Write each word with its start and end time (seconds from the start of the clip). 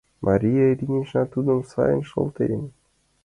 —Мария 0.27 0.63
Ильинична 0.71 1.23
тудым 1.33 1.59
сайын 1.71 2.01
шылтен. 2.09 2.61